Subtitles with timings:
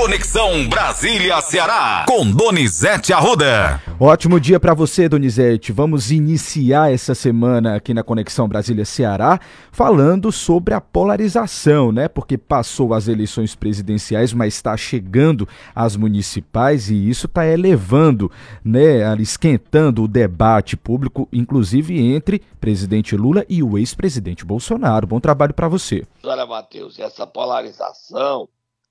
[0.00, 3.82] Conexão Brasília-Ceará, com Donizete Arruda.
[3.98, 5.72] Ótimo dia para você, Donizete.
[5.72, 9.40] Vamos iniciar essa semana aqui na Conexão Brasília-Ceará
[9.72, 12.06] falando sobre a polarização, né?
[12.06, 18.30] Porque passou as eleições presidenciais, mas está chegando as municipais e isso está elevando,
[18.64, 19.12] né?
[19.18, 25.08] Esquentando o debate público, inclusive entre presidente Lula e o ex-presidente Bolsonaro.
[25.08, 26.06] Bom trabalho para você.
[26.22, 28.48] Olha, Matheus, essa polarização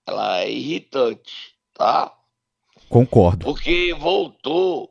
[0.08, 2.18] ela é irritante, tá?
[2.88, 3.46] Concordo.
[3.46, 4.90] Porque voltou,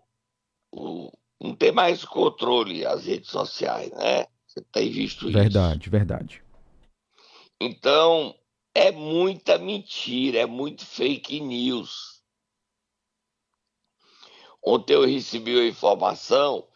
[0.70, 4.26] o, não tem mais controle as redes sociais, né?
[4.46, 5.90] Você tem visto verdade, isso.
[5.90, 6.42] Verdade, verdade.
[7.58, 8.34] Então,
[8.74, 12.22] é muita mentira, é muito fake news.
[14.62, 16.66] Ontem eu recebi uma informação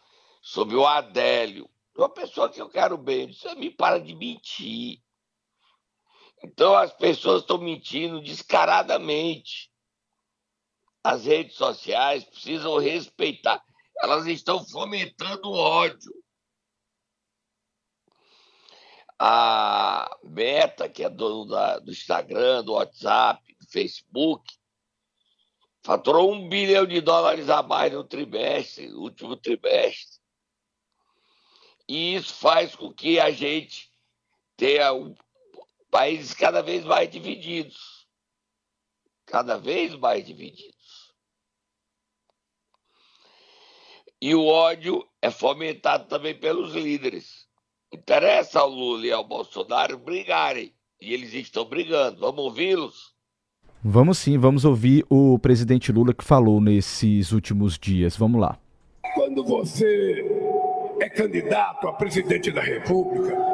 [0.41, 3.31] sobre o Adélio, uma pessoa que eu quero bem.
[3.31, 4.99] Você me para de mentir.
[6.43, 9.71] Então as pessoas estão mentindo descaradamente.
[11.03, 13.63] As redes sociais precisam respeitar.
[14.01, 16.11] Elas estão fomentando ódio.
[19.19, 24.51] A Meta, que é dono da, do Instagram, do WhatsApp, do Facebook,
[25.83, 30.19] faturou um bilhão de dólares a mais no trimestre, no último trimestre.
[31.87, 33.91] E isso faz com que a gente
[34.55, 35.13] tenha um
[35.91, 38.07] países cada vez mais divididos.
[39.25, 41.13] Cada vez mais divididos.
[44.21, 47.47] E o ódio é fomentado também pelos líderes.
[47.91, 50.73] Interessa ao Lula e ao Bolsonaro brigarem.
[50.99, 52.19] E eles estão brigando.
[52.19, 53.11] Vamos ouvi-los?
[53.83, 58.15] Vamos sim, vamos ouvir o presidente Lula que falou nesses últimos dias.
[58.15, 58.59] Vamos lá.
[59.15, 60.23] Quando você
[61.01, 63.50] é candidato a presidente da República,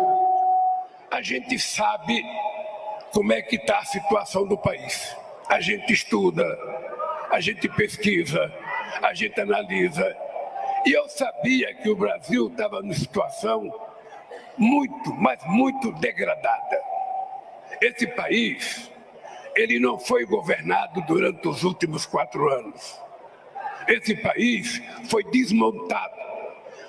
[1.17, 2.23] a gente sabe
[3.11, 5.17] como é que está a situação do país.
[5.49, 6.45] A gente estuda,
[7.31, 8.53] a gente pesquisa,
[9.01, 10.15] a gente analisa.
[10.85, 13.67] E eu sabia que o Brasil estava numa situação
[14.55, 16.79] muito, mas muito degradada.
[17.81, 18.91] Esse país,
[19.55, 23.01] ele não foi governado durante os últimos quatro anos.
[23.87, 26.15] Esse país foi desmontado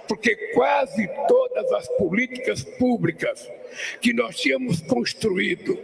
[0.07, 3.51] porque quase todas as políticas públicas
[4.01, 5.79] que nós tínhamos construído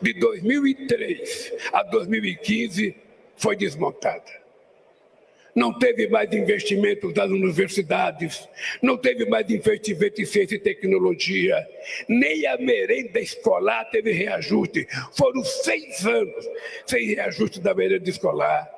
[0.00, 2.94] de 2003 a 2015
[3.36, 4.44] foi desmontada.
[5.54, 8.48] Não teve mais investimento das universidades,
[8.82, 11.64] não teve mais investimento em ciência e tecnologia,
[12.08, 14.88] nem a merenda escolar teve reajuste.
[15.12, 16.48] Foram seis anos
[16.84, 18.68] sem reajuste da merenda escolar.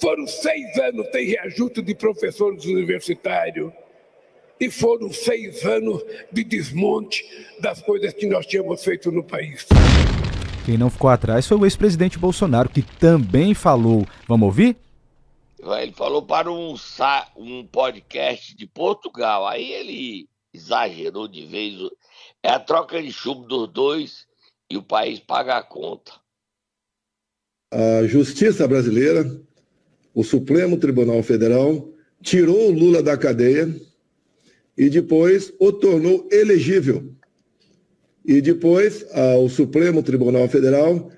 [0.00, 3.70] Foram seis anos sem reajuste de professores universitários
[4.62, 7.24] e foram seis anos de desmonte
[7.58, 9.66] das coisas que nós tínhamos feito no país.
[10.64, 14.06] Quem não ficou atrás foi o ex-presidente Bolsonaro, que também falou.
[14.28, 14.76] Vamos ouvir?
[15.58, 16.76] Ele falou para um,
[17.36, 19.48] um podcast de Portugal.
[19.48, 21.74] Aí ele exagerou de vez.
[22.40, 24.26] É a troca de chumbo dos dois
[24.70, 26.12] e o país paga a conta.
[27.72, 29.28] A justiça brasileira,
[30.14, 31.88] o Supremo Tribunal Federal,
[32.22, 33.68] tirou o Lula da cadeia
[34.76, 37.04] e depois o tornou elegível.
[38.24, 39.04] E depois
[39.40, 41.10] o Supremo Tribunal Federal,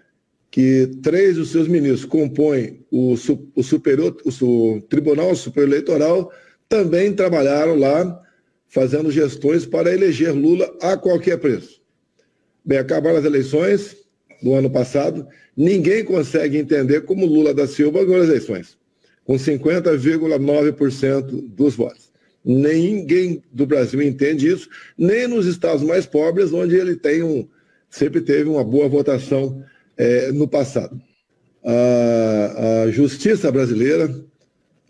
[0.50, 3.14] que três dos seus ministros compõem o,
[3.54, 6.32] o, superior, o Tribunal Superior Eleitoral,
[6.68, 8.22] também trabalharam lá
[8.68, 11.80] fazendo gestões para eleger Lula a qualquer preço.
[12.64, 13.96] Bem, acabaram as eleições
[14.42, 15.26] do ano passado,
[15.56, 18.78] ninguém consegue entender como Lula da Silva ganhou as eleições,
[19.24, 22.13] com 50,9% dos votos.
[22.44, 24.68] Ninguém do Brasil entende isso,
[24.98, 27.48] nem nos estados mais pobres, onde ele tem um,
[27.88, 29.64] sempre teve uma boa votação
[29.96, 31.00] é, no passado.
[31.64, 34.14] A, a Justiça brasileira,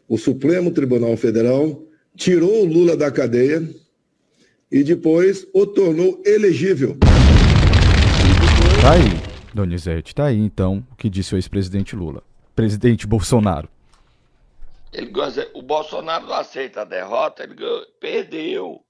[0.08, 1.80] o Supremo Tribunal Federal,
[2.16, 3.62] tirou o Lula da cadeia
[4.70, 6.96] e depois o tornou elegível.
[8.80, 9.22] Tá aí,
[9.54, 12.22] Donizete, tá aí então o que disse o ex-presidente Lula.
[12.56, 13.68] Presidente Bolsonaro.
[14.94, 15.10] Ele
[15.54, 17.56] o Bolsonaro não aceita a derrota, ele
[17.98, 18.86] perdeu.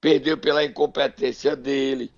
[0.00, 2.14] Perdeu pela incompetência dele,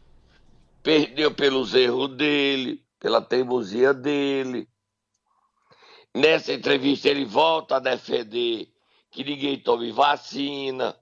[0.82, 4.68] perdeu pelos erros dele, pela teimosia dele.
[6.14, 8.70] Nessa entrevista ele volta a defender
[9.10, 10.98] que ninguém tome vacina,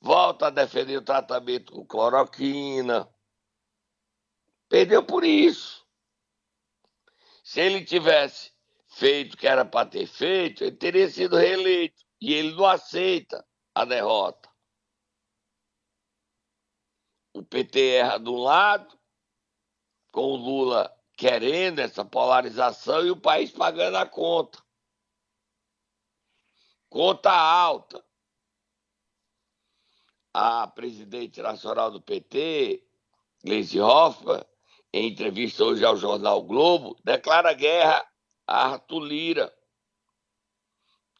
[0.00, 3.12] volta a defender o tratamento com cloroquina.
[4.68, 5.84] Perdeu por isso.
[7.42, 8.52] Se ele tivesse
[9.00, 12.04] feito o que era para ter feito, ele teria sido reeleito.
[12.20, 13.42] E ele não aceita
[13.74, 14.50] a derrota.
[17.32, 19.00] O PT erra um lado,
[20.12, 24.62] com o Lula querendo essa polarização e o país pagando a conta.
[26.90, 28.04] Conta alta.
[30.34, 32.86] A presidente nacional do PT,
[33.42, 34.44] Gleisi Hoffmann,
[34.92, 38.09] em entrevista hoje ao jornal Globo, declara guerra
[38.50, 39.52] Arthur Lira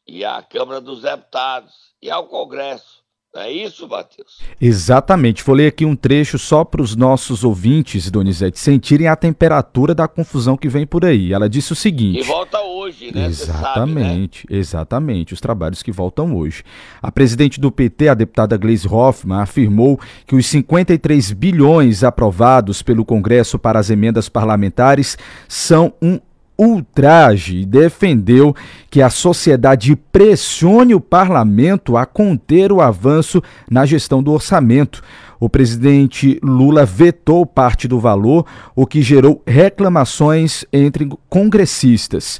[0.06, 1.73] e à Câmara dos Deputados
[2.03, 3.00] e ao Congresso.
[3.32, 4.41] Não é isso, Matheus?
[4.61, 5.44] Exatamente.
[5.44, 10.09] Vou ler aqui um trecho só para os nossos ouvintes, Donizete, sentirem a temperatura da
[10.09, 11.32] confusão que vem por aí.
[11.32, 12.19] Ela disse o seguinte.
[12.19, 13.27] E volta hoje, né?
[13.27, 14.59] Exatamente, sabe, né?
[14.59, 15.32] exatamente.
[15.32, 16.65] Os trabalhos que voltam hoje.
[17.00, 23.05] A presidente do PT, a deputada Gleisi Hoffmann, afirmou que os 53 bilhões aprovados pelo
[23.05, 25.17] Congresso para as emendas parlamentares
[25.47, 26.19] são um
[26.61, 28.55] ultraje e defendeu
[28.91, 35.03] que a sociedade pressione o parlamento a conter o avanço na gestão do orçamento.
[35.39, 38.45] O presidente Lula vetou parte do valor,
[38.77, 42.39] o que gerou reclamações entre congressistas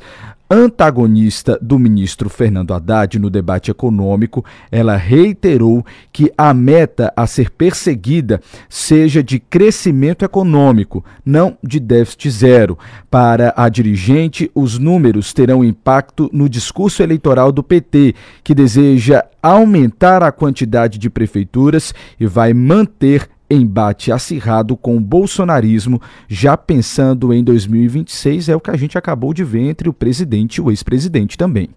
[0.51, 7.51] antagonista do ministro Fernando Haddad no debate econômico, ela reiterou que a meta a ser
[7.51, 12.79] perseguida seja de crescimento econômico, não de déficit zero.
[13.09, 20.23] Para a dirigente, os números terão impacto no discurso eleitoral do PT, que deseja aumentar
[20.23, 27.43] a quantidade de prefeituras e vai manter embate acirrado com o bolsonarismo, já pensando em
[27.43, 31.37] 2026, é o que a gente acabou de ver entre o presidente e o ex-presidente
[31.37, 31.71] também.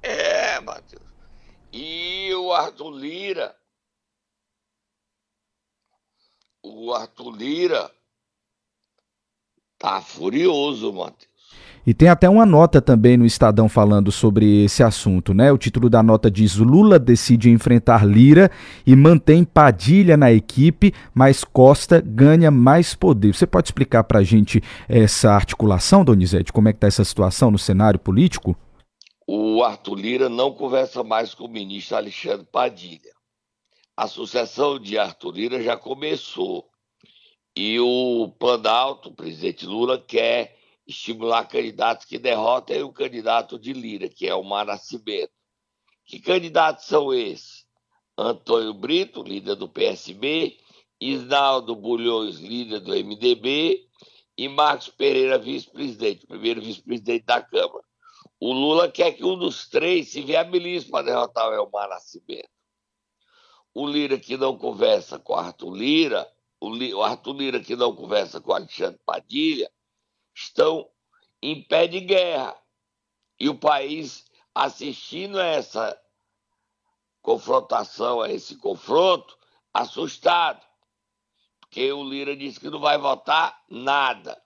[0.00, 1.02] É, Matheus.
[1.72, 3.56] E o Arthur Lira.
[6.62, 7.90] O Arthur Lira
[9.76, 11.31] tá furioso, Matheus.
[11.84, 15.50] E tem até uma nota também no Estadão falando sobre esse assunto, né?
[15.50, 18.50] O título da nota diz: Lula decide enfrentar Lira
[18.86, 23.34] e mantém Padilha na equipe, mas Costa ganha mais poder.
[23.34, 26.52] Você pode explicar para a gente essa articulação, Donizete?
[26.52, 28.56] Como é que está essa situação no cenário político?
[29.26, 33.10] O Arthur Lira não conversa mais com o ministro Alexandre Padilha.
[33.96, 36.68] A sucessão de Arthur Lira já começou.
[37.56, 40.61] E o Planalto, o presidente Lula, quer
[40.92, 45.32] estimular candidatos que derrotem o candidato de Lira, que é o Mar Nascimento.
[46.04, 47.66] Que candidatos são esses?
[48.16, 50.58] Antônio Brito, líder do PSB,
[51.00, 53.88] Isnaldo Bulhões, líder do MDB,
[54.36, 57.84] e Marcos Pereira, vice-presidente, primeiro vice-presidente da Câmara.
[58.40, 62.48] O Lula quer que um dos três se viabilize para derrotar o Elmar Nascimento.
[63.74, 66.28] O Lira que não conversa com Arthur Lira,
[66.60, 69.70] o Arthur Lira que não conversa com Alexandre Padilha,
[70.34, 70.88] estão
[71.42, 72.56] em pé de guerra.
[73.38, 74.24] E o país
[74.54, 76.00] assistindo a essa
[77.20, 79.36] confrontação, a esse confronto,
[79.72, 80.64] assustado.
[81.60, 84.40] Porque o Lira disse que não vai votar nada.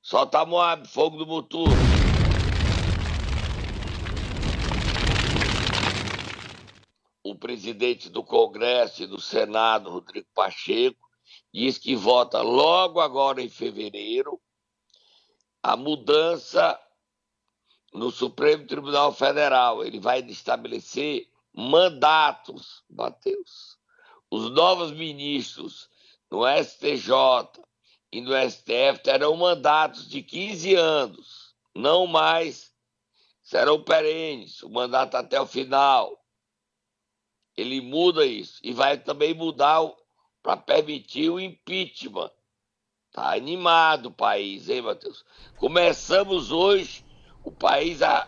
[0.00, 1.64] Solta Moab, fogo do Mutu.
[7.22, 11.08] O presidente do Congresso e do Senado, Rodrigo Pacheco,
[11.52, 14.40] diz que vota logo agora em fevereiro
[15.64, 16.78] a mudança
[17.90, 19.82] no Supremo Tribunal Federal.
[19.82, 23.78] Ele vai estabelecer mandatos, Mateus.
[24.30, 25.88] Os novos ministros
[26.30, 27.62] no STJ
[28.12, 32.70] e no STF terão mandatos de 15 anos, não mais
[33.42, 36.22] serão perenes, o mandato até o final.
[37.56, 39.80] Ele muda isso e vai também mudar
[40.42, 42.30] para permitir o impeachment
[43.14, 45.24] Tá animado o país, hein, Matheus?
[45.56, 47.04] Começamos hoje
[47.44, 48.26] o país a,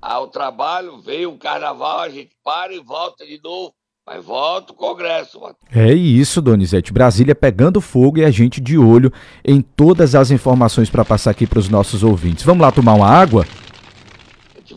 [0.00, 3.74] ao trabalho, veio o carnaval, a gente para e volta de novo.
[4.06, 5.58] Mas volta o Congresso, Matheus.
[5.70, 6.92] É isso, Donizete.
[6.92, 9.12] Brasília pegando fogo e a gente de olho
[9.44, 12.44] em todas as informações para passar aqui para os nossos ouvintes.
[12.44, 13.44] Vamos lá tomar uma água?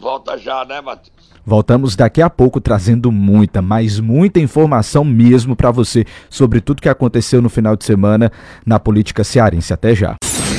[0.09, 1.13] Volta já, né, Matheus?
[1.45, 6.89] Voltamos daqui a pouco trazendo muita, mas muita informação mesmo para você sobre tudo que
[6.89, 8.31] aconteceu no final de semana
[8.65, 9.71] na política cearense.
[9.71, 10.15] Até já.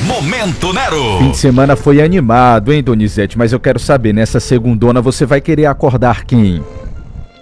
[0.07, 1.17] Momento Nero.
[1.17, 3.37] Fim de semana foi animado, hein, Donizete?
[3.37, 6.63] Mas eu quero saber, nessa segundona você vai querer acordar quem?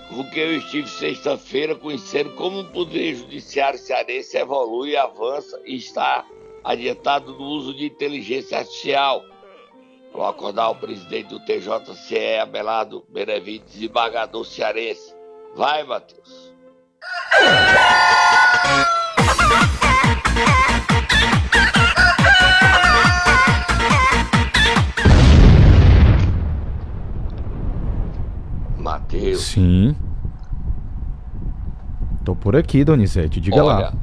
[0.10, 6.26] Porque eu estive sexta-feira conhecendo como o Poder Judiciário cearense evolui, avança e está
[6.64, 9.22] adiantado no uso de inteligência artificial
[10.12, 15.16] Vou acordar o presidente do TJCE, Abelardo Benevides, desembargador cearense.
[15.56, 16.52] Vai, Matheus.
[28.78, 29.42] Matheus.
[29.44, 29.96] Sim.
[32.26, 33.40] Tô por aqui, Donizete.
[33.40, 33.94] Diga Olha, lá.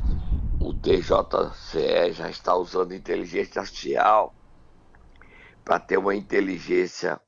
[0.61, 4.36] O TJCE já está usando inteligência artificial
[5.67, 7.21] para ter uma inteligência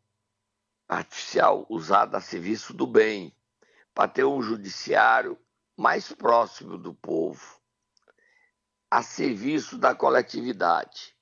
[0.88, 3.34] artificial usada a serviço do bem,
[3.92, 5.36] para ter um judiciário
[5.76, 7.60] mais próximo do povo,
[8.88, 11.16] a serviço da coletividade.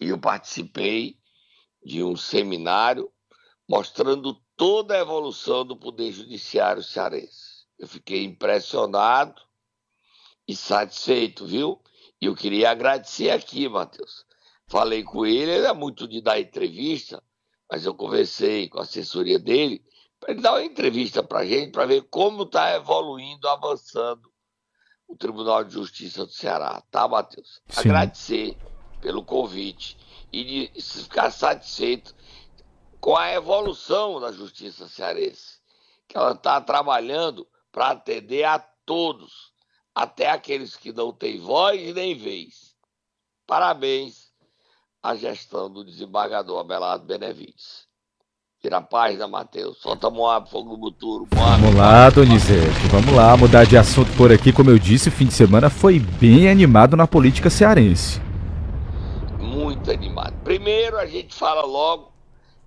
[0.00, 1.20] E eu participei
[1.84, 3.12] de um seminário
[3.68, 7.66] mostrando toda a evolução do Poder Judiciário cearense.
[7.78, 9.42] Eu fiquei impressionado
[10.48, 11.82] e satisfeito, viu?
[12.18, 14.24] E eu queria agradecer aqui, Matheus,
[14.68, 17.22] Falei com ele, ele é muito de dar entrevista,
[17.70, 19.84] mas eu conversei com a assessoria dele
[20.18, 24.32] para ele dar uma entrevista para a gente, para ver como está evoluindo, avançando
[25.06, 27.62] o Tribunal de Justiça do Ceará, tá, Matheus?
[27.68, 27.80] Sim.
[27.80, 28.56] Agradecer
[29.00, 29.96] pelo convite
[30.32, 30.42] e
[30.72, 32.14] de ficar satisfeito
[33.00, 35.60] com a evolução da Justiça Cearense,
[36.08, 39.52] que ela está trabalhando para atender a todos,
[39.94, 42.74] até aqueles que não têm voz nem vez.
[43.46, 44.25] Parabéns
[45.02, 47.86] a gestão do desembargador Abelardo Benevides.
[48.60, 49.78] Tira a página, Matheus.
[49.78, 51.28] Solta Moab, fogo no Buturo.
[51.34, 52.88] Moab, vamos lá, Donizete.
[52.90, 54.52] Vamos lá, mudar de assunto por aqui.
[54.52, 58.20] Como eu disse, o fim de semana foi bem animado na política cearense.
[59.38, 60.34] Muito animado.
[60.42, 62.12] Primeiro, a gente fala logo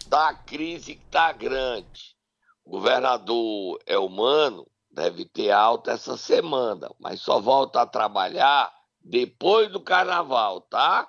[0.08, 2.16] da crise que está grande.
[2.64, 8.72] O governador é humano, deve ter alta essa semana, mas só volta a trabalhar
[9.04, 11.08] depois do carnaval, tá?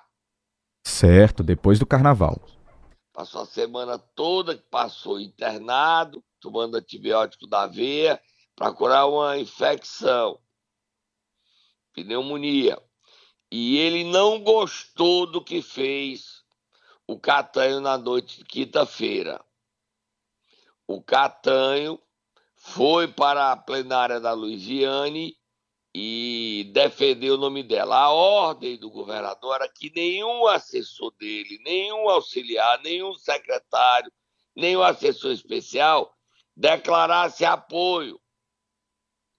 [0.83, 2.41] Certo, depois do carnaval.
[3.13, 8.21] Passou a semana toda que passou internado, tomando antibiótico da veia
[8.55, 10.39] para curar uma infecção,
[11.93, 12.81] pneumonia.
[13.51, 16.41] E ele não gostou do que fez
[17.05, 19.43] o Catanho na noite de quinta-feira.
[20.87, 21.99] O Catanho
[22.55, 25.35] foi para a plenária da Luiziane
[25.93, 27.97] e defender o nome dela.
[27.97, 34.11] A ordem do governador era que nenhum assessor dele, nenhum auxiliar, nenhum secretário,
[34.55, 36.15] nenhum assessor especial
[36.55, 38.19] declarasse apoio.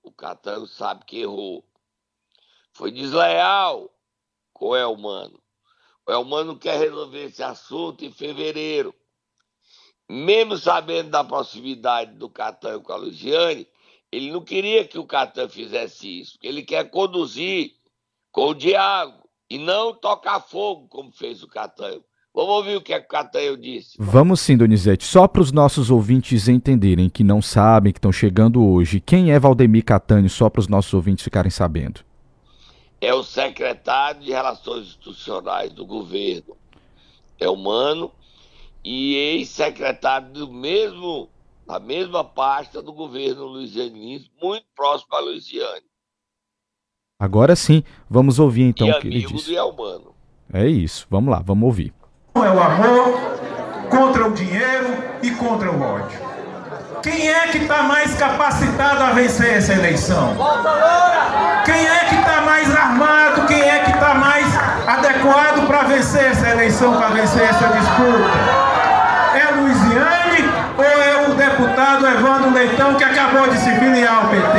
[0.02, 1.64] O Catano sabe que errou.
[2.72, 3.90] Foi desleal
[4.52, 5.42] com o Elmano.
[6.06, 8.94] O Elmano quer resolver esse assunto em fevereiro.
[10.08, 13.68] Mesmo sabendo da proximidade do Catano com a Luciane,
[14.12, 16.38] ele não queria que o Catan fizesse isso.
[16.42, 17.72] Ele quer conduzir
[18.30, 22.04] com o diálogo e não tocar fogo, como fez o Catanho.
[22.34, 23.96] Vamos ouvir o que, é que o Catanho disse.
[23.98, 25.04] Vamos sim, Donizete.
[25.04, 29.38] Só para os nossos ouvintes entenderem, que não sabem, que estão chegando hoje, quem é
[29.38, 32.00] Valdemir Catanho, só para os nossos ouvintes ficarem sabendo?
[33.00, 36.56] É o secretário de Relações Institucionais do governo.
[37.38, 38.10] É humano
[38.84, 41.28] e ex-secretário do mesmo
[41.68, 45.86] a mesma pasta do governo luisianense, muito próximo a Luisiane.
[47.18, 49.56] Agora sim, vamos ouvir então e o que ele disse.
[49.58, 50.14] humano.
[50.52, 51.94] É isso, vamos lá, vamos ouvir.
[52.34, 54.86] É o amor contra o dinheiro
[55.22, 56.18] e contra o ódio.
[57.02, 60.36] Quem é que está mais capacitado a vencer essa eleição?
[61.64, 63.46] Quem é que está mais armado?
[63.46, 64.46] Quem é que está mais
[64.86, 68.72] adequado para vencer essa eleição, para vencer essa disputa?
[69.36, 70.11] É Luiziane é
[71.62, 74.58] deputado Evandro Leitão, que acabou de se filiar ao PT?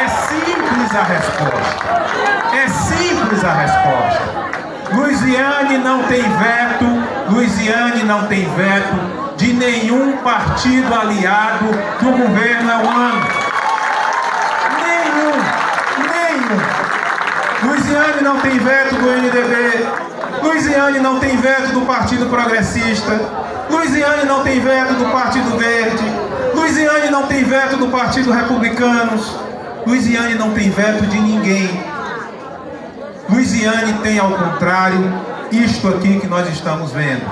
[0.00, 2.56] É simples a resposta.
[2.56, 4.44] É simples a resposta.
[4.92, 11.66] Luiziane não tem veto, Luiziane não tem veto de nenhum partido aliado
[12.00, 13.26] do governo é ano.
[14.86, 15.32] Nenhum,
[16.12, 16.60] nenhum.
[17.64, 20.13] Luiziane não tem veto do NDB,
[20.54, 23.10] Luiziane não tem veto do Partido Progressista,
[23.68, 26.04] Luiziane não tem veto do Partido Verde.
[26.54, 29.34] Luiziane não tem veto do Partido Republicanos.
[29.84, 31.82] Luiziane não tem veto de ninguém.
[33.28, 35.12] Luiziane tem, ao contrário,
[35.50, 37.26] isto aqui que nós estamos vendo.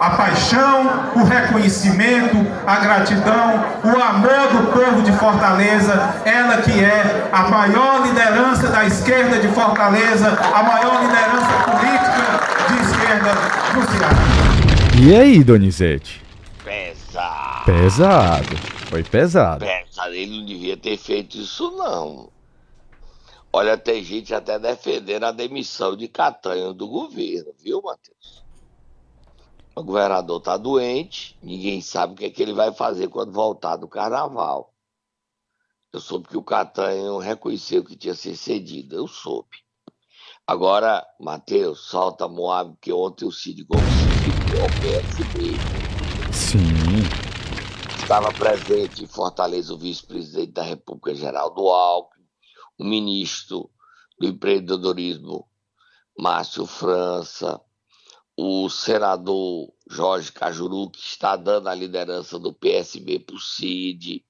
[0.00, 7.28] A paixão, o reconhecimento, a gratidão, o amor do povo de Fortaleza, ela que é
[7.30, 11.99] a maior liderança da esquerda de Fortaleza, a maior liderança política
[15.02, 16.22] E aí, Donizete?
[16.62, 17.64] Pesado.
[17.64, 18.56] Pesado.
[18.88, 19.64] Foi pesado.
[19.64, 20.14] Pesado.
[20.14, 22.30] Ele não devia ter feito isso, não.
[23.52, 28.44] Olha, tem gente até defendendo a demissão de Catanho do governo, viu, Matheus?
[29.74, 33.74] O governador tá doente, ninguém sabe o que, é que ele vai fazer quando voltar
[33.74, 34.72] do carnaval.
[35.92, 39.64] Eu soube que o Catanho reconheceu que tinha sido cedido, eu soube.
[40.50, 43.84] Agora, Matheus, solta Moab, que ontem o Cid Gomes
[44.60, 45.52] ao PSB.
[46.32, 46.58] Sim.
[48.02, 52.26] Estava presente em Fortaleza o vice-presidente da República, Geraldo Alckmin,
[52.76, 53.70] o ministro
[54.18, 55.48] do empreendedorismo,
[56.18, 57.60] Márcio França,
[58.36, 64.26] o senador Jorge Cajuru, que está dando a liderança do PSB para o CID,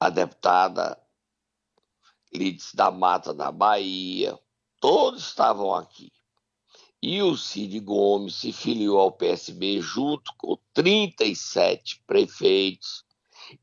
[0.00, 0.98] a deputada
[2.32, 4.40] Lides da Mata da Bahia,
[4.86, 6.12] todos estavam aqui.
[7.02, 13.04] E o Cid Gomes se filiou ao PSB junto com 37 prefeitos,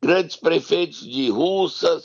[0.01, 2.03] grandes prefeitos de Russas,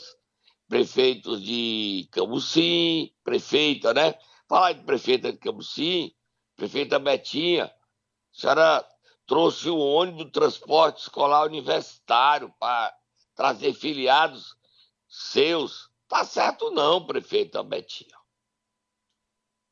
[0.69, 4.15] prefeitos de Camusim, prefeita, né?
[4.47, 6.13] Falar de prefeita de Camusim,
[6.55, 7.71] prefeita Betinha, a
[8.31, 8.87] senhora
[9.27, 12.95] trouxe um ônibus do transporte escolar universitário para
[13.35, 14.55] trazer filiados
[15.09, 15.89] seus.
[16.07, 18.18] Tá certo não, prefeita Betinha.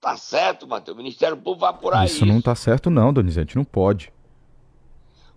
[0.07, 0.95] Tá certo, Matheus.
[0.95, 2.15] O Ministério Público vai apurar isso.
[2.15, 4.09] Isso não tá certo não, Donizete, não pode.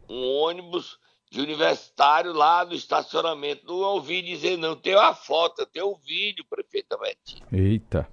[0.08, 0.96] Um ônibus
[1.28, 3.66] de universitário lá no estacionamento.
[3.66, 4.76] Não ouvi dizer não.
[4.76, 7.44] Tem uma foto, tem um vídeo, prefeita Betinha.
[7.50, 8.08] Eita.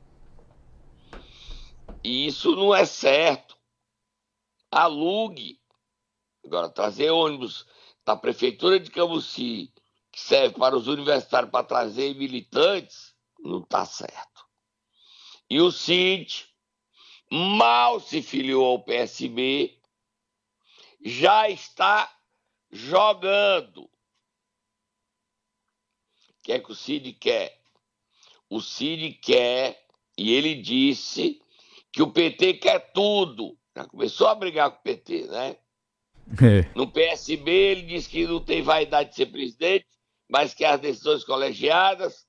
[2.04, 3.56] E isso não é certo.
[4.72, 5.60] Alugue.
[6.44, 7.68] Agora, trazer ônibus
[8.04, 9.72] da Prefeitura de Camusi,
[10.12, 14.37] que serve para os universitários para trazer militantes, não está certo.
[15.50, 16.46] E o Cid
[17.32, 19.78] mal se filiou ao PSB,
[21.02, 22.12] já está
[22.72, 23.84] jogando.
[23.84, 23.90] O
[26.44, 27.62] que é que o Cid quer?
[28.50, 29.86] O Cid quer,
[30.18, 31.42] e ele disse
[31.92, 33.58] que o PT quer tudo.
[33.76, 35.58] Já começou a brigar com o PT, né?
[36.42, 36.70] É.
[36.76, 39.86] No PSB ele disse que não tem vaidade de ser presidente,
[40.28, 42.27] mas que as decisões colegiadas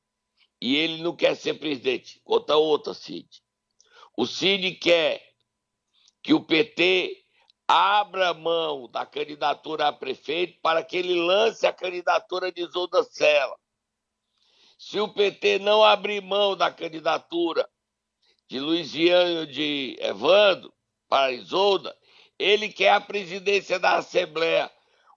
[0.60, 2.20] e ele não quer ser presidente.
[2.24, 3.28] Conta outra, Cid.
[4.16, 5.22] O Cid quer
[6.22, 7.16] que o PT
[7.66, 13.56] abra mão da candidatura a prefeito para que ele lance a candidatura de Isolda Sela.
[14.78, 17.68] Se o PT não abrir mão da candidatura
[18.48, 20.72] de Luiziano de Evandro
[21.08, 21.94] para Isolda,
[22.38, 24.70] ele quer a presidência da Assembleia.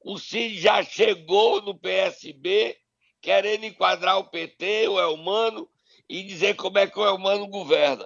[0.04, 2.81] O Cid já chegou no PSB
[3.22, 5.68] querendo enquadrar o PT, o Elmano,
[6.10, 8.06] e dizer como é que o Elmano governa.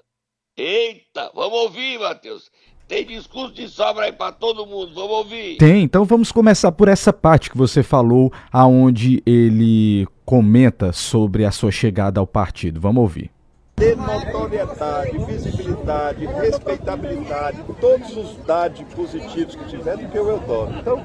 [0.58, 2.50] Eita, vamos ouvir, Matheus.
[2.88, 5.58] Tem discurso de sobra aí para todo mundo, vamos ouvir.
[5.58, 11.52] Tem, então vamos começar por essa parte que você falou, aonde ele comenta sobre a
[11.52, 12.80] sua chegada ao partido.
[12.80, 13.35] Vamos ouvir
[13.76, 20.72] ter notoriedade, visibilidade, respeitabilidade, todos os dados positivos que tiver do que o Eudoro.
[20.80, 21.04] Então,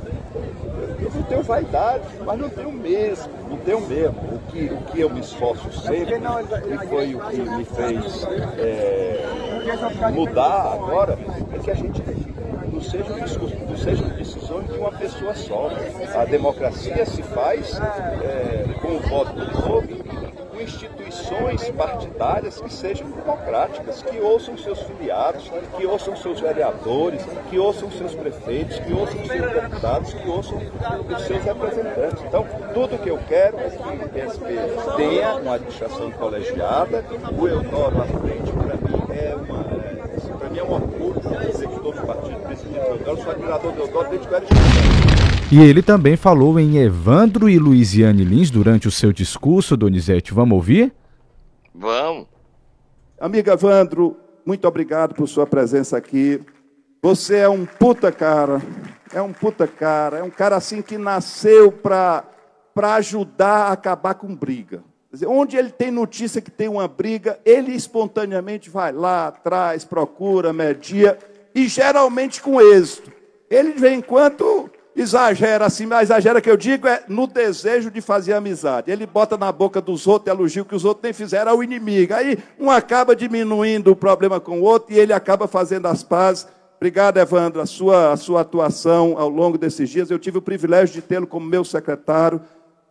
[1.01, 4.21] eu não tenho vaidade, mas não tenho mesmo, não tenho mesmo.
[4.35, 8.25] O que, o que eu me esforço sempre, e foi o que me fez
[8.59, 9.27] é,
[10.13, 11.19] mudar agora,
[11.53, 12.03] é que a gente
[12.73, 13.17] não seja,
[13.69, 15.71] não seja decisões de uma pessoa só.
[16.15, 20.30] A democracia se faz é, com o voto do povo
[20.61, 27.91] instituições partidárias que sejam democráticas, que ouçam seus filiados, que ouçam seus vereadores, que ouçam
[27.91, 32.23] seus prefeitos, que ouçam seus deputados, que ouçam os seus representantes.
[32.25, 34.45] Então, tudo que eu quero é que o PSP
[34.97, 37.05] tenha uma administração colegiada,
[37.39, 39.61] o Eudoro à frente, para mim, é uma.
[40.39, 41.21] Para mim é um orgulho
[41.51, 45.10] dizer que estou partido presidido do Eudoro, sou admirador do Eudoro desde que eu era
[45.51, 50.33] e ele também falou em Evandro e Luiziane Lins durante o seu discurso, Donizete.
[50.33, 50.93] Vamos ouvir?
[51.75, 52.27] Vamos.
[53.19, 56.41] Amiga Evandro, muito obrigado por sua presença aqui.
[57.03, 58.63] Você é um puta cara,
[59.13, 62.25] é um puta cara, é um cara assim que nasceu para
[62.77, 64.85] ajudar a acabar com briga.
[65.13, 70.53] Dizer, onde ele tem notícia que tem uma briga, ele espontaneamente vai lá, traz, procura,
[70.53, 71.19] media,
[71.53, 73.11] e geralmente com êxito.
[73.51, 77.91] Ele, de vez em quando, exagera assim, mas exagera que eu digo é no desejo
[77.91, 78.91] de fazer amizade.
[78.91, 82.15] Ele bota na boca dos outros elogio que os outros nem fizeram ao inimigo.
[82.15, 86.47] Aí um acaba diminuindo o problema com o outro e ele acaba fazendo as pazes.
[86.77, 90.11] Obrigado, Evandro, a sua, a sua atuação ao longo desses dias.
[90.11, 92.41] Eu tive o privilégio de tê-lo como meu secretário.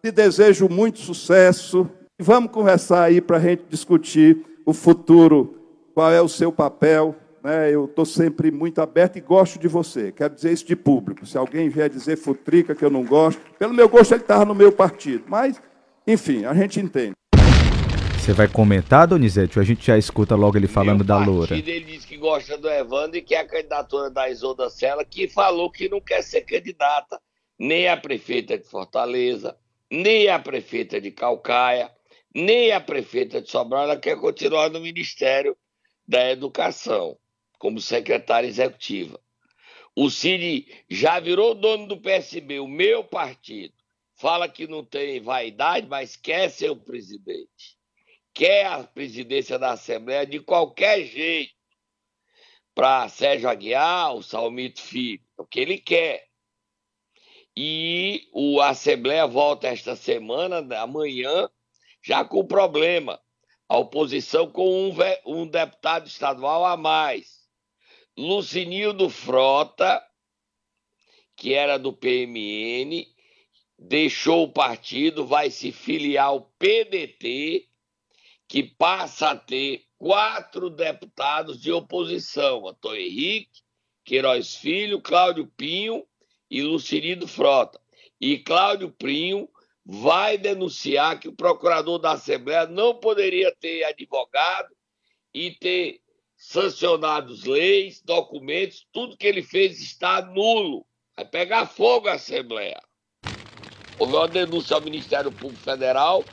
[0.01, 1.89] Te desejo muito sucesso.
[2.19, 5.55] Vamos conversar aí para a gente discutir o futuro,
[5.95, 10.11] qual é o seu papel, né, eu estou sempre muito aberto e gosto de você.
[10.11, 11.25] Quero dizer isso de público.
[11.25, 14.55] Se alguém vier dizer futrica que eu não gosto, pelo meu gosto ele estava no
[14.55, 15.23] meu partido.
[15.27, 15.61] Mas,
[16.05, 17.13] enfim, a gente entende.
[18.17, 21.55] Você vai comentar, Donizete, ou a gente já escuta logo ele falando da Loura?
[21.55, 25.27] Ele disse que gosta do Evandro e que é a candidatura da Isolda Sela, que
[25.27, 27.19] falou que não quer ser candidata
[27.59, 29.57] nem a prefeita de Fortaleza,
[29.91, 31.91] nem a prefeita de Calcaia,
[32.33, 35.57] nem a prefeita de Sobral, ela quer continuar no Ministério
[36.07, 37.17] da Educação
[37.59, 39.19] como secretária executiva.
[39.95, 43.73] O Cid já virou dono do PSB, o meu partido.
[44.15, 47.77] Fala que não tem vaidade, mas quer ser o presidente.
[48.33, 51.53] quer a presidência da Assembleia de qualquer jeito
[52.73, 56.25] para Sérgio Aguiar, o Salmito Filho, é o que ele quer.
[57.57, 61.49] E o a Assembleia volta esta semana, amanhã,
[62.01, 63.19] já com problema.
[63.67, 64.95] A oposição com um,
[65.25, 67.38] um deputado estadual a mais.
[68.19, 70.05] Lucinildo Frota,
[71.37, 73.07] que era do PMN,
[73.77, 77.65] deixou o partido, vai se filiar ao PDT,
[78.45, 83.61] que passa a ter quatro deputados de oposição: Antônio Henrique,
[84.03, 86.05] Queiroz Filho, Cláudio Pinho
[86.51, 87.79] e Lucirido Frota.
[88.19, 89.47] E Cláudio Pinho
[89.85, 94.75] vai denunciar que o procurador da Assembleia não poderia ter advogado
[95.33, 96.01] e ter
[96.39, 100.85] sancionado leis, documentos, tudo que ele fez está nulo.
[101.15, 102.81] Vai pegar fogo a Assembleia.
[103.99, 106.23] Houve uma denúncia ao Ministério Público Federal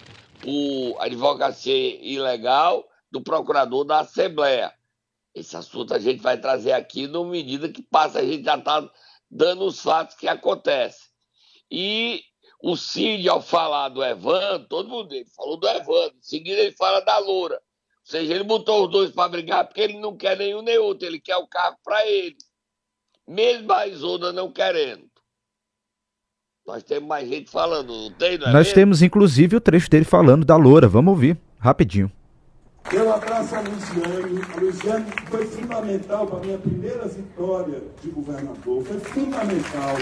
[0.41, 4.73] por advocacia ilegal do procurador da Assembleia.
[5.35, 8.89] Esse assunto a gente vai trazer aqui, na medida que passa, a gente já está
[9.29, 11.09] dando os fatos que acontecem.
[11.69, 12.23] E
[12.63, 16.77] o Cid, ao falar do Evandro, todo mundo ele falou do Evandro, em seguida ele
[16.77, 17.61] fala da Loura.
[18.07, 21.05] Ou seja, ele botou os dois para brigar porque ele não quer nenhum nem outro,
[21.05, 22.37] ele quer o carro para ele.
[23.27, 25.05] Mesmo a Isolda não querendo.
[26.65, 28.75] Nós temos mais gente falando, não tem, não é Nós mesmo?
[28.75, 30.87] temos, inclusive, o trecho dele falando da Loura.
[30.87, 32.11] Vamos ouvir, rapidinho.
[32.93, 34.41] Eu abraço a Luciane.
[34.57, 38.85] A Luciane foi fundamental para a minha primeira vitória de governador.
[38.85, 39.97] Foi fundamental.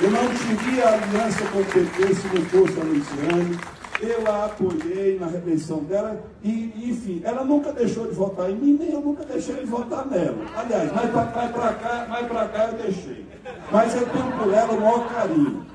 [0.00, 3.77] Eu não teria aliança com o PT se não fosse a Luciane.
[4.00, 8.76] Eu a apoiei na reeleição dela e, enfim, ela nunca deixou de votar em mim,
[8.78, 10.38] nem eu nunca deixei de votar nela.
[10.56, 13.26] Aliás, mais para cá, mais para cá eu deixei.
[13.72, 15.66] Mas eu tenho por ela o maior carinho.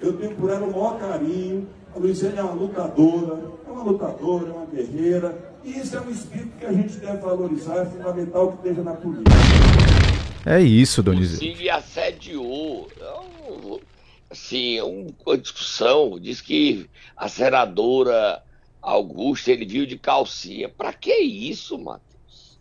[0.00, 1.68] Eu tenho por ela o maior carinho.
[1.94, 5.56] A Luiziane é uma lutadora, é uma lutadora, é uma guerreira.
[5.62, 8.94] E isso é um espírito que a gente deve valorizar, é fundamental que esteja na
[8.94, 9.36] política.
[10.46, 11.44] É isso, Donizete.
[11.44, 12.88] Inclusive assediou.
[14.30, 16.18] Assim, uma discussão.
[16.18, 18.42] Diz que a senadora
[18.82, 20.68] Augusta ele viu de calcinha.
[20.68, 22.60] Pra que isso, Matheus?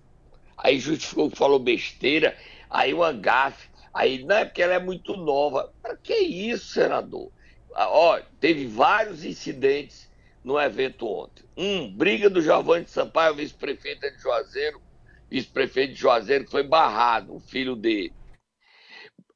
[0.58, 2.38] Aí justificou que falou besteira.
[2.69, 3.69] Aí uma gafe.
[3.93, 5.73] Aí, não é porque ela é muito nova.
[5.82, 7.32] Para que isso, senador?
[7.73, 10.10] Ah, ó, teve vários incidentes
[10.43, 11.43] no evento ontem.
[11.58, 14.82] Um, briga do Giovanni Sampaio, vice-prefeito de Juazeiro,
[15.30, 18.13] vice-prefeito de Juazeiro, que foi barrado, o filho dele.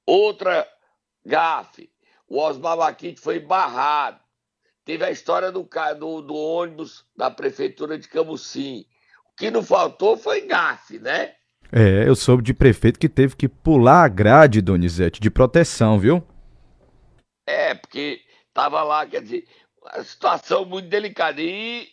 [0.06, 0.68] Outra
[1.26, 1.90] gafe,
[2.30, 4.20] o Osmar Maquite foi barrado.
[4.86, 8.86] Teve a história do, do, do ônibus da prefeitura de Camusim.
[9.32, 11.34] O que não faltou foi gafe, né?
[11.72, 16.24] É, eu soube de prefeito que teve que pular a grade, Donizete, de proteção, viu?
[17.46, 18.22] É, porque
[18.54, 19.48] tava lá, quer dizer,
[19.86, 21.42] a situação muito delicada.
[21.42, 21.88] E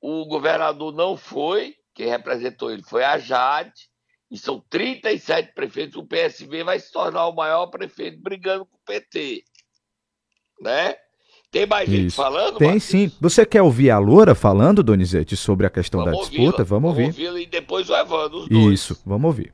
[0.00, 3.88] o governador não foi, quem representou ele foi a Jade,
[4.30, 5.96] e são 37 prefeitos.
[5.96, 9.44] O PSB vai se tornar o maior prefeito brigando com o PT.
[10.62, 10.94] Né?
[11.50, 11.98] Tem mais Isso.
[11.98, 12.56] gente falando?
[12.56, 13.12] Tem sim.
[13.20, 16.64] Você quer ouvir a Loura falando, Donizete, sobre a questão vamos da disputa?
[16.64, 17.12] Vamos ouvir.
[17.12, 18.72] Vamos ouvir e depois o Evandro, os dois.
[18.72, 19.52] Isso, vamos ouvir.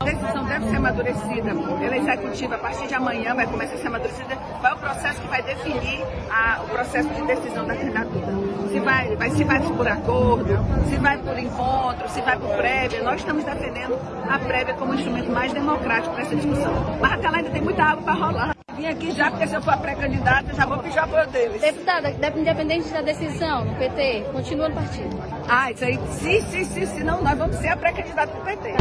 [0.00, 2.54] A decisão deve ser amadurecida pela executiva.
[2.54, 4.36] A partir de amanhã vai começar a ser amadurecida.
[4.60, 8.26] Vai o processo que vai definir a, o processo de decisão da candidatura.
[8.70, 10.58] Se vai, vai, se vai por acordo,
[10.90, 13.02] se vai por encontro, se vai por prévia.
[13.02, 16.98] Nós estamos defendendo a prévia como instrumento mais democrático para essa discussão.
[17.00, 18.53] Mas até lá ainda tem muita água para rolar.
[18.76, 21.60] Vim aqui já, porque se eu for pré-candidata, já vou pedir apoio deles.
[21.60, 25.16] Deputada, independente da decisão no PT, continua no partido.
[25.48, 28.74] Ah, isso aí, sim, sim, sim, se não, nós vamos ser a pré-candidata do PT.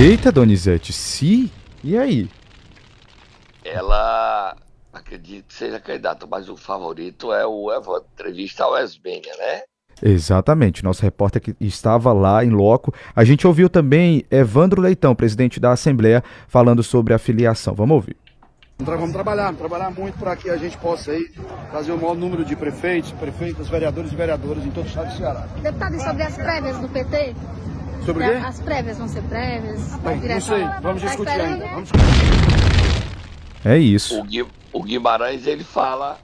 [0.00, 1.52] Eita, Donizete, se?
[1.82, 2.28] E aí?
[3.64, 4.56] Ela
[4.92, 9.62] acredito que seja candidata, mas o favorito é o Evandro, entrevista ao Esbenha, né?
[10.02, 12.94] Exatamente, nosso repórter que estava lá em loco.
[13.14, 17.74] A gente ouviu também Evandro Leitão, presidente da Assembleia, falando sobre a filiação.
[17.74, 18.16] Vamos ouvir.
[18.84, 21.30] Vamos trabalhar, vamos trabalhar muito para que a gente possa aí
[21.70, 25.16] trazer o maior número de prefeitos, prefeitas, vereadores e vereadoras em todo o estado do
[25.16, 25.46] Ceará.
[25.62, 27.34] Deputado, e sobre as prévias do PT?
[28.06, 28.46] Sobre o quê?
[28.46, 29.96] As prévias vão ser prévias?
[29.96, 31.66] Bem, não sei, vamos tá discutir ainda.
[31.66, 31.90] Vamos...
[33.64, 34.18] É isso.
[34.18, 36.18] O, Gui, o Guimarães, ele fala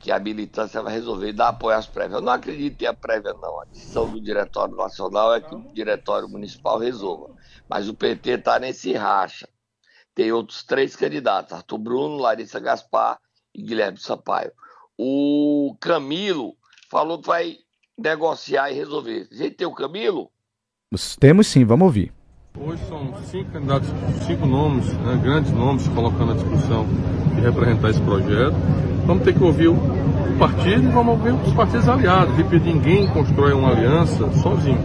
[0.00, 2.14] que a militância vai resolver dar apoio às prévias.
[2.14, 3.60] Eu não acredito em a prévia, não.
[3.60, 7.30] A decisão do Diretório Nacional é que o Diretório Municipal resolva.
[7.68, 9.46] Mas o PT está nesse racha
[10.18, 13.20] tem outros três candidatos: Arthur Bruno, Larissa Gaspar
[13.54, 14.50] e Guilherme Sampaio.
[14.98, 16.56] O Camilo
[16.90, 17.54] falou que vai
[17.96, 19.28] negociar e resolver.
[19.30, 20.28] A gente tem o Camilo?
[21.20, 22.12] Temos sim, vamos ouvir.
[22.58, 23.88] Hoje são cinco candidatos,
[24.26, 26.84] cinco nomes, né, grandes nomes, colocando à discussão
[27.36, 28.56] de representar esse projeto.
[29.06, 29.76] vamos ter que ouvir o
[30.36, 32.34] partido e vamos ouvir os partidos aliados.
[32.34, 34.82] Repito, ninguém constrói uma aliança sozinho.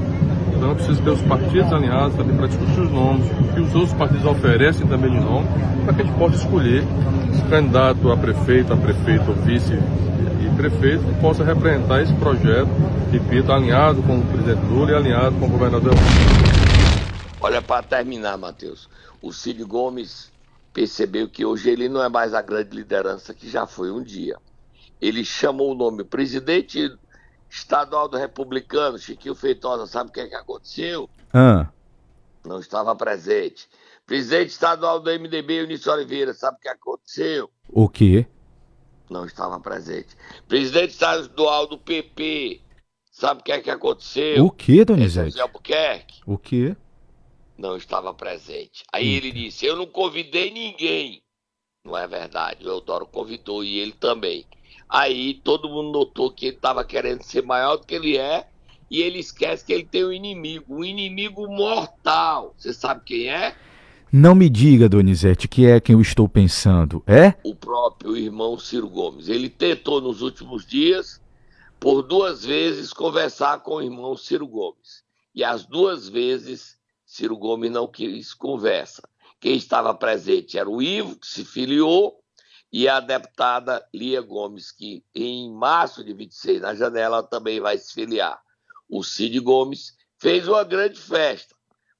[0.63, 3.75] Então é preciso ter os partidos alinhados também para discutir os nomes, o que os
[3.75, 5.45] outros partidos oferecem também de nome,
[5.83, 11.03] para que a gente possa escolher o candidato a prefeito, a prefeito, vice e prefeito
[11.03, 12.69] que possa representar esse projeto,
[13.11, 15.95] repito, alinhado com o presidente Lula e alinhado com o governador.
[17.41, 18.87] Olha, para terminar, Matheus,
[19.21, 20.31] o Cid Gomes
[20.73, 24.37] percebeu que hoje ele não é mais a grande liderança que já foi um dia.
[25.01, 26.89] Ele chamou o nome presidente
[27.53, 31.07] estadual do republicano, Chiquinho Feitosa, sabe o que, é que aconteceu?
[31.31, 31.69] Ah.
[32.43, 33.69] Não estava presente.
[34.07, 37.49] Presidente estadual do MDB, Eunício Oliveira, sabe o que aconteceu?
[37.69, 38.25] O quê?
[39.09, 40.17] Não estava presente.
[40.47, 42.59] Presidente estadual do PP,
[43.11, 44.43] sabe o que é que aconteceu?
[44.43, 45.29] O quê, Donizete?
[45.29, 46.21] José Albuquerque.
[46.25, 46.75] O quê?
[47.55, 48.83] Não estava presente.
[48.91, 51.21] Aí ele disse: Eu não convidei ninguém.
[51.85, 52.65] Não é verdade.
[52.65, 54.45] O Eudoro convidou e ele também.
[54.93, 58.47] Aí todo mundo notou que ele estava querendo ser maior do que ele é.
[58.91, 62.53] E ele esquece que ele tem um inimigo, um inimigo mortal.
[62.55, 63.55] Você sabe quem é?
[64.11, 67.01] Não me diga, Donizete, que é quem eu estou pensando.
[67.07, 67.33] É?
[67.43, 69.29] O próprio irmão Ciro Gomes.
[69.29, 71.19] Ele tentou nos últimos dias,
[71.79, 75.01] por duas vezes, conversar com o irmão Ciro Gomes.
[75.33, 79.01] E as duas vezes, Ciro Gomes não quis conversa.
[79.39, 82.22] Quem estava presente era o Ivo, que se filiou,
[82.73, 87.93] e a deputada Lia Gomes, que em março de 26, na janela, também vai se
[87.93, 88.41] filiar.
[88.89, 91.53] O Cid Gomes fez uma grande festa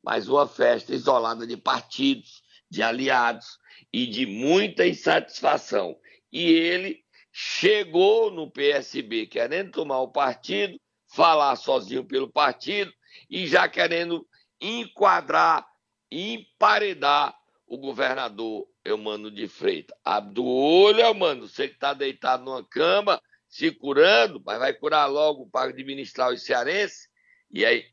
[0.04, 3.58] mas uma festa isolada de partidos, de aliados
[3.92, 5.98] e de muita insatisfação.
[6.32, 12.92] E ele chegou no PSB querendo tomar o partido, falar sozinho pelo partido
[13.30, 14.28] e já querendo
[14.60, 15.66] enquadrar,
[16.12, 17.34] emparedar
[17.66, 19.98] o governador Eumano de Freitas.
[20.04, 25.06] Abre do olho, Eumano, você que está deitado numa cama, se curando, mas vai curar
[25.06, 27.08] logo para administrar os cearenses.
[27.52, 27.86] E aí,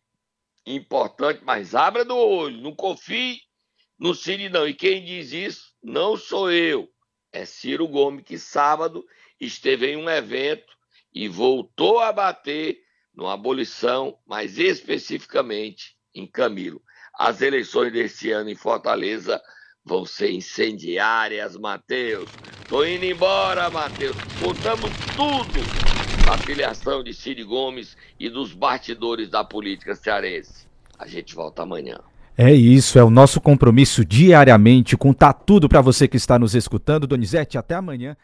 [0.67, 3.41] importante, mas abra do olho, não confie
[3.99, 4.67] no Ciro não.
[4.67, 6.89] E quem diz isso não sou eu,
[7.33, 9.05] é Ciro Gomes, que sábado
[9.39, 10.73] esteve em um evento
[11.13, 12.79] e voltou a bater
[13.15, 16.83] no abolição, mas especificamente em Camilo.
[17.15, 19.43] As eleições desse ano em Fortaleza
[19.85, 22.29] vão ser incendiárias, Matheus.
[22.69, 24.17] Tô indo embora, Matheus.
[24.43, 25.61] Contamos tudo
[26.25, 30.67] da filiação de Ciro Gomes e dos bastidores da política cearense.
[30.99, 31.99] A gente volta amanhã.
[32.37, 37.07] É isso, é o nosso compromisso diariamente, contar tudo para você que está nos escutando.
[37.07, 38.17] Donizete, até amanhã.